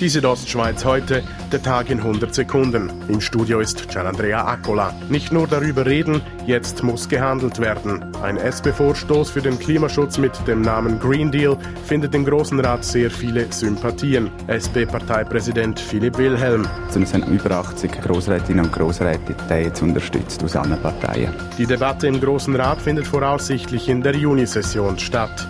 Die 0.00 0.08
Südostschweiz 0.08 0.86
heute, 0.86 1.22
der 1.52 1.62
Tag 1.62 1.90
in 1.90 1.98
100 1.98 2.34
Sekunden. 2.34 2.90
Im 3.08 3.20
Studio 3.20 3.60
ist 3.60 3.86
Gianandrea 3.90 4.46
Accola. 4.46 4.94
Nicht 5.10 5.30
nur 5.30 5.46
darüber 5.46 5.84
reden, 5.84 6.22
jetzt 6.46 6.82
muss 6.82 7.06
gehandelt 7.06 7.60
werden. 7.60 8.16
Ein 8.22 8.38
SP-Vorstoß 8.38 9.30
für 9.30 9.42
den 9.42 9.58
Klimaschutz 9.58 10.16
mit 10.16 10.32
dem 10.46 10.62
Namen 10.62 10.98
Green 10.98 11.30
Deal 11.30 11.58
findet 11.84 12.14
im 12.14 12.24
Großen 12.24 12.58
Rat 12.60 12.82
sehr 12.82 13.10
viele 13.10 13.52
Sympathien. 13.52 14.30
SP-Parteipräsident 14.46 15.78
Philipp 15.78 16.16
Wilhelm. 16.16 16.66
Es 16.88 16.94
sind 16.94 17.28
über 17.28 17.50
80 17.56 18.00
Grossrätinnen 18.00 18.64
und 18.64 18.72
Grossräte, 18.72 19.36
die 19.50 19.54
jetzt 19.54 19.82
unterstützt 19.82 20.42
aus 20.42 20.56
allen 20.56 20.80
Parteien. 20.80 21.34
Die 21.58 21.66
Debatte 21.66 22.06
im 22.06 22.18
Großen 22.22 22.56
Rat 22.56 22.80
findet 22.80 23.06
voraussichtlich 23.06 23.90
in 23.90 24.00
der 24.00 24.16
Junisession 24.16 24.98
statt. 24.98 25.46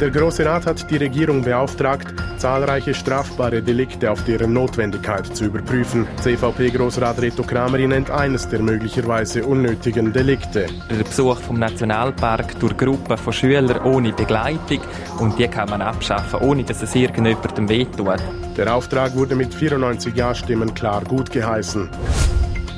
Der 0.00 0.10
Große 0.10 0.44
Rat 0.44 0.66
hat 0.66 0.90
die 0.90 0.96
Regierung 0.96 1.42
beauftragt, 1.42 2.12
zahlreiche 2.44 2.92
strafbare 2.92 3.62
Delikte 3.62 4.10
auf 4.10 4.22
deren 4.24 4.52
Notwendigkeit 4.52 5.34
zu 5.34 5.46
überprüfen. 5.46 6.06
CVP-Großrat 6.20 7.22
Reto 7.22 7.42
Krameri 7.42 7.86
nennt 7.86 8.10
eines 8.10 8.46
der 8.46 8.60
möglicherweise 8.60 9.46
unnötigen 9.46 10.12
Delikte. 10.12 10.66
Der 10.90 11.04
Besuch 11.04 11.38
vom 11.38 11.58
Nationalpark 11.58 12.60
durch 12.60 12.76
Gruppen 12.76 13.16
von 13.16 13.32
Schülern 13.32 13.82
ohne 13.84 14.12
Begleitung 14.12 14.80
und 15.20 15.38
die 15.38 15.48
kann 15.48 15.70
man 15.70 15.80
abschaffen, 15.80 16.40
ohne 16.40 16.64
dass 16.64 16.82
es 16.82 16.94
irgendjemandem 16.94 17.66
wehtut. 17.66 18.20
Der 18.58 18.74
Auftrag 18.74 19.16
wurde 19.16 19.36
mit 19.36 19.54
94 19.54 20.14
Ja-Stimmen 20.14 20.74
klar 20.74 21.02
gut 21.02 21.30
geheißen. 21.30 21.88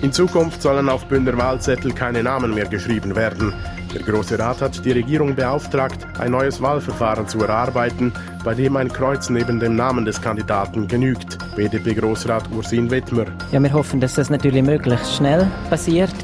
In 0.03 0.13
Zukunft 0.13 0.61
sollen 0.61 0.89
auf 0.89 1.07
Bündner 1.07 1.39
Wahlzettel 1.39 1.93
keine 1.93 2.23
Namen 2.23 2.55
mehr 2.55 2.67
geschrieben 2.67 3.17
werden. 3.17 3.55
Der 3.95 4.03
Große 4.03 4.39
Rat 4.39 4.61
hat 4.61 4.85
die 4.85 4.93
Regierung 4.93 5.35
beauftragt, 5.35 6.07
ein 6.19 6.33
neues 6.33 6.61
Wahlverfahren 6.61 7.27
zu 7.29 7.41
erarbeiten, 7.41 8.13
bei 8.45 8.55
dem 8.55 8.77
ein 8.77 8.93
Kreuz 8.93 9.31
neben 9.31 9.59
dem 9.59 9.75
Namen 9.75 10.05
des 10.05 10.21
Kandidaten 10.21 10.87
genügt. 10.87 11.38
BDP-Großrat 11.57 12.45
Ursin 12.55 12.91
Wittmer. 12.91 13.25
Ja, 13.53 13.63
wir 13.63 13.73
hoffen, 13.73 14.01
dass 14.01 14.15
das 14.15 14.29
natürlich 14.29 14.63
möglichst 14.63 15.16
schnell 15.16 15.47
passiert. 15.71 16.15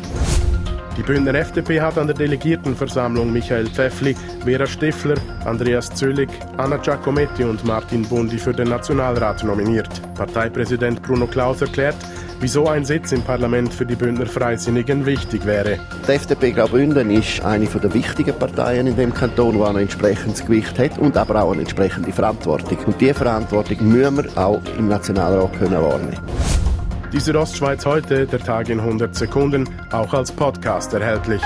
Die 0.97 1.03
Bündner 1.03 1.35
FDP 1.35 1.81
hat 1.81 1.97
an 1.97 2.07
der 2.07 2.17
Delegiertenversammlung 2.17 3.33
Michael 3.33 3.67
Pfeffli, 3.67 4.15
Vera 4.45 4.67
Stifler, 4.67 5.17
Andreas 5.47 5.89
Zöllig, 5.95 6.29
Anna 6.59 6.77
Giacometti 6.77 7.45
und 7.45 7.65
Martin 7.65 8.03
Bundi 8.03 8.37
für 8.37 8.53
den 8.53 8.69
Nationalrat 8.69 9.43
nominiert. 9.43 9.89
Parteipräsident 10.15 11.03
Bruno 11.03 11.27
Klaus 11.27 11.63
erklärt, 11.63 11.97
wieso 12.41 12.69
ein 12.69 12.85
Sitz 12.85 13.13
im 13.13 13.23
Parlament 13.23 13.73
für 13.73 13.87
die 13.87 13.95
Bündner 13.95 14.27
Freisinnigen 14.27 15.07
wichtig 15.07 15.47
wäre. 15.47 15.79
Die 16.07 16.13
FDP 16.13 16.53
Graubünden 16.53 17.11
ist 17.11 17.43
eine 17.43 17.65
der 17.65 17.95
wichtigen 17.95 18.39
Parteien 18.39 18.87
in 18.87 18.97
dem 18.97 19.15
Kanton, 19.15 19.57
die 19.57 19.63
ein 19.63 19.77
entsprechendes 19.77 20.45
Gewicht 20.45 20.79
hat 20.79 20.99
und 20.99 21.17
aber 21.17 21.43
auch 21.43 21.53
eine 21.53 21.63
entsprechende 21.63 22.13
Verantwortung. 22.13 22.77
Und 22.85 23.01
diese 23.01 23.15
Verantwortung 23.15 23.89
müssen 23.89 24.17
wir 24.19 24.37
auch 24.37 24.61
im 24.77 24.89
Nationalrat 24.89 25.59
können 25.59 25.81
wahrnehmen. 25.81 26.19
Die 27.13 27.21
Südostschweiz 27.21 27.85
heute, 27.85 28.27
der 28.27 28.39
Tag 28.39 28.71
in 28.71 28.81
100 28.81 29.15
Sekunden, 29.15 29.69
auch 29.91 30.15
als 30.15 30.33
Podcast 30.33 30.95
erhältlich. 30.95 31.43